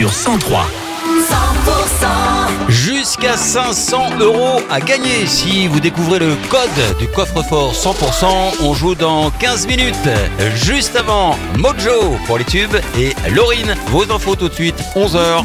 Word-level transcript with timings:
sur 0.00 0.12
103. 0.14 0.64
100% 1.04 2.70
Jusqu'à 2.70 3.36
500 3.36 4.18
euros 4.18 4.62
à 4.70 4.80
gagner 4.80 5.26
si 5.26 5.66
vous 5.66 5.78
découvrez 5.78 6.18
le 6.18 6.36
code 6.48 6.98
du 6.98 7.06
coffre-fort 7.06 7.74
100%. 7.74 8.62
On 8.62 8.72
joue 8.72 8.94
dans 8.94 9.30
15 9.30 9.66
minutes. 9.66 10.08
Juste 10.54 10.96
avant, 10.96 11.36
Mojo 11.58 12.16
pour 12.26 12.38
les 12.38 12.44
tubes 12.44 12.76
et 12.98 13.14
Laurine. 13.34 13.74
Vos 13.88 14.10
infos 14.10 14.36
tout 14.36 14.48
de 14.48 14.54
suite, 14.54 14.82
11h. 14.96 15.44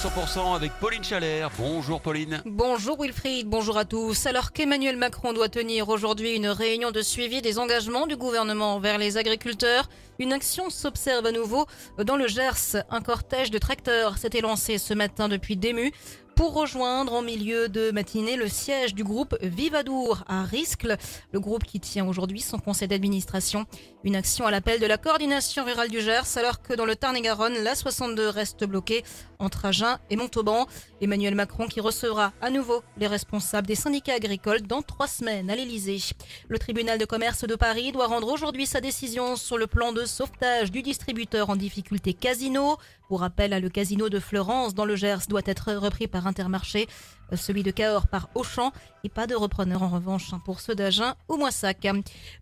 100% 0.00 0.56
avec 0.56 0.72
Pauline 0.80 1.04
Chalère. 1.04 1.50
Bonjour 1.58 2.00
Pauline. 2.00 2.40
Bonjour 2.46 2.96
Wilfried, 2.98 3.46
bonjour 3.46 3.76
à 3.76 3.84
tous. 3.84 4.24
Alors 4.24 4.52
qu'Emmanuel 4.52 4.96
Macron 4.96 5.34
doit 5.34 5.50
tenir 5.50 5.90
aujourd'hui 5.90 6.36
une 6.36 6.46
réunion 6.46 6.90
de 6.90 7.02
suivi 7.02 7.42
des 7.42 7.58
engagements 7.58 8.06
du 8.06 8.16
gouvernement 8.16 8.76
envers 8.76 8.96
les 8.96 9.18
agriculteurs, 9.18 9.90
une 10.18 10.32
action 10.32 10.70
s'observe 10.70 11.26
à 11.26 11.32
nouveau 11.32 11.66
dans 12.02 12.16
le 12.16 12.28
Gers. 12.28 12.82
Un 12.88 13.02
cortège 13.02 13.50
de 13.50 13.58
tracteurs 13.58 14.16
s'était 14.16 14.40
lancé 14.40 14.78
ce 14.78 14.94
matin 14.94 15.28
depuis 15.28 15.58
Dému 15.58 15.92
pour 16.40 16.54
rejoindre 16.54 17.12
en 17.12 17.20
milieu 17.20 17.68
de 17.68 17.90
matinée 17.90 18.34
le 18.34 18.48
siège 18.48 18.94
du 18.94 19.04
groupe 19.04 19.36
Vivadour 19.42 20.24
à 20.26 20.42
Riscle, 20.42 20.96
le 21.32 21.38
groupe 21.38 21.64
qui 21.64 21.80
tient 21.80 22.08
aujourd'hui 22.08 22.40
son 22.40 22.58
conseil 22.58 22.88
d'administration. 22.88 23.66
Une 24.04 24.16
action 24.16 24.46
à 24.46 24.50
l'appel 24.50 24.80
de 24.80 24.86
la 24.86 24.96
coordination 24.96 25.66
rurale 25.66 25.90
du 25.90 26.00
Gers 26.00 26.38
alors 26.38 26.62
que 26.62 26.72
dans 26.72 26.86
le 26.86 26.96
Tarn-et-Garonne, 26.96 27.62
la 27.62 27.74
62 27.74 28.30
reste 28.30 28.64
bloquée 28.64 29.04
entre 29.38 29.66
Agen 29.66 29.98
et 30.08 30.16
Montauban. 30.16 30.66
Emmanuel 31.02 31.34
Macron 31.34 31.66
qui 31.66 31.80
recevra 31.80 32.32
à 32.40 32.48
nouveau 32.48 32.82
les 32.96 33.06
responsables 33.06 33.66
des 33.66 33.74
syndicats 33.74 34.14
agricoles 34.14 34.62
dans 34.62 34.80
trois 34.80 35.08
semaines 35.08 35.50
à 35.50 35.56
l'Elysée. 35.56 36.14
Le 36.48 36.58
tribunal 36.58 36.98
de 36.98 37.04
commerce 37.04 37.44
de 37.44 37.54
Paris 37.54 37.92
doit 37.92 38.06
rendre 38.06 38.32
aujourd'hui 38.32 38.64
sa 38.64 38.80
décision 38.80 39.36
sur 39.36 39.58
le 39.58 39.66
plan 39.66 39.92
de 39.92 40.06
sauvetage 40.06 40.70
du 40.70 40.80
distributeur 40.80 41.50
en 41.50 41.56
difficulté 41.56 42.14
Casino. 42.14 42.78
Pour 43.08 43.20
rappel, 43.20 43.60
le 43.60 43.68
casino 43.68 44.08
de 44.08 44.20
Florence 44.20 44.72
dans 44.72 44.84
le 44.84 44.94
Gers 44.94 45.26
doit 45.28 45.40
être 45.44 45.72
repris 45.72 46.06
par 46.06 46.28
Intermarché, 46.30 46.86
euh, 47.32 47.36
celui 47.36 47.62
de 47.62 47.70
Cahors 47.70 48.08
par 48.08 48.30
Auchan 48.34 48.72
et 49.04 49.08
pas 49.08 49.26
de 49.26 49.34
repreneur 49.34 49.82
en 49.82 49.88
revanche 49.88 50.32
hein, 50.32 50.40
pour 50.44 50.60
ceux 50.60 50.74
d'Agen 50.74 51.14
ou 51.28 51.36
Moissac. 51.36 51.86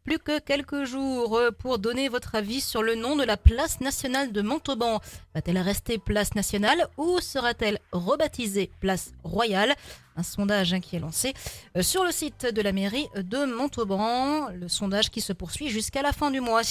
Plus 0.04 0.18
que 0.18 0.38
quelques 0.38 0.84
jours 0.84 1.36
euh, 1.36 1.50
pour 1.50 1.78
donner 1.78 2.08
votre 2.08 2.34
avis 2.34 2.60
sur 2.60 2.82
le 2.82 2.94
nom 2.94 3.16
de 3.16 3.24
la 3.24 3.36
place 3.36 3.80
nationale 3.80 4.32
de 4.32 4.42
Montauban. 4.42 5.00
Va-t-elle 5.34 5.58
rester 5.58 5.98
place 5.98 6.34
nationale 6.34 6.86
ou 6.96 7.18
sera-t-elle 7.20 7.78
rebaptisée 7.92 8.70
place 8.80 9.12
royale? 9.24 9.74
Un 10.18 10.22
sondage 10.22 10.74
hein, 10.74 10.80
qui 10.80 10.96
est 10.96 10.98
lancé 10.98 11.32
euh, 11.76 11.82
sur 11.82 12.04
le 12.04 12.10
site 12.10 12.46
de 12.52 12.60
la 12.60 12.72
mairie 12.72 13.06
de 13.16 13.44
Montauban. 13.44 14.48
Le 14.50 14.68
sondage 14.68 15.10
qui 15.10 15.20
se 15.20 15.32
poursuit 15.32 15.68
jusqu'à 15.68 16.02
la 16.02 16.12
fin 16.12 16.30
du 16.30 16.40
mois. 16.40 16.62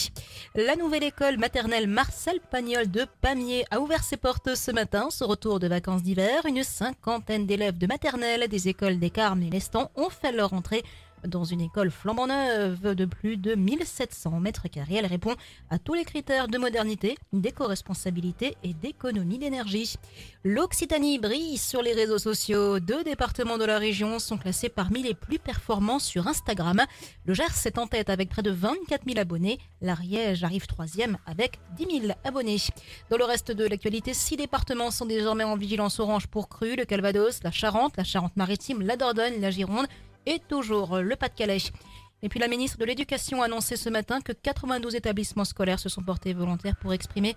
La 0.56 0.76
nouvelle 0.76 1.04
école 1.04 1.38
maternelle 1.38 1.88
Marcel 1.88 2.40
Pagnol 2.52 2.92
de 2.92 3.06
Pamiers 3.22 3.66
a 3.72 3.80
ouvert 3.80 4.04
ses 4.04 4.18
portes 4.18 4.56
ce 4.56 4.72
matin. 4.72 5.08
Ce 5.10 5.24
retour 5.24 5.60
de 5.60 5.68
vacances 5.68 6.04
d'hiver, 6.04 6.46
une 6.46 6.64
cinquantaine 6.64 7.46
d'élèves 7.46 7.78
de 7.78 7.88
maternelle 7.88 8.48
des 8.50 8.68
écoles 8.68 9.00
des 9.00 9.10
Carmes 9.10 9.44
et 9.44 9.50
l'Estan 9.50 9.90
ont 9.96 10.10
fait 10.10 10.34
leur 10.34 10.54
entrée 10.54 10.84
dans 11.26 11.44
une 11.44 11.62
école 11.62 11.92
flambant 11.92 12.28
neuve 12.28 12.96
de 12.96 13.06
plus 13.06 13.38
de 13.38 13.56
1700 13.56 14.40
mètres 14.40 14.68
carrés. 14.68 14.96
Elle 14.96 15.06
répond 15.06 15.36
à 15.70 15.80
tous 15.80 15.94
les 15.94 16.06
critères 16.06 16.48
de 16.48 16.58
modernité, 16.58 17.18
d'éco-responsabilité 17.34 18.56
et 18.64 18.74
d'économie 18.74 19.38
d'énergie. 19.38 19.96
L'Occitanie 20.44 21.20
brille 21.20 21.58
sur 21.58 21.82
les 21.82 21.94
réseaux 21.94 22.18
sociaux. 22.18 22.80
Deux 22.80 23.04
départements 23.04 23.58
de 23.58 23.66
la 23.66 23.78
région 23.78 24.20
sont 24.20 24.38
classés 24.38 24.70
parmi 24.70 25.04
les 25.04 25.14
plus 25.14 25.40
performants 25.40 26.00
sur 26.00 26.28
Instagram. 26.28 26.82
Le 27.26 27.34
Gers 27.34 27.66
est 27.66 27.78
en 27.78 27.88
tête 27.88 28.10
avec 28.10 28.30
près 28.30 28.44
de 28.44 28.52
24 28.52 29.04
000 29.06 29.20
abonnés. 29.20 29.60
L'Ariège 29.82 30.44
arrive 30.44 30.68
troisième 30.68 31.18
avec 31.26 31.60
10 31.78 32.02
000 32.02 32.14
abonnés. 32.24 32.58
Dans 33.10 33.18
le 33.18 33.26
reste 33.26 33.52
de 33.52 33.66
l'actualité, 33.66 34.14
six 34.14 34.38
départements 34.38 34.92
sont 34.92 35.06
désormais 35.06 35.44
en 35.44 35.58
vigilance 35.58 36.00
orange 36.00 36.28
pour 36.28 36.50
cru. 36.50 36.76
Le 36.76 36.86
Calvados, 36.86 37.44
la 37.44 37.52
Charente, 37.52 37.98
la 37.98 38.04
Charente-Maritime, 38.04 38.82
la 38.82 38.96
Dordogne, 38.98 39.40
la 39.40 39.52
Gironde 39.52 39.88
et 40.28 40.40
toujours 40.48 40.98
le 40.98 41.16
Pas-de-Calais. 41.16 41.72
Et 42.22 42.30
puis 42.30 42.40
la 42.40 42.48
ministre 42.48 42.78
de 42.78 42.86
l'Éducation 42.86 43.42
a 43.42 43.46
annoncé 43.46 43.76
ce 43.76 43.90
matin 43.90 44.22
que 44.22 44.32
92 44.32 44.96
établissements 44.96 45.46
scolaires 45.46 45.80
se 45.80 45.90
sont 45.90 46.04
portés 46.04 46.34
volontaires 46.34 46.76
pour 46.76 46.94
exprimer 46.94 47.36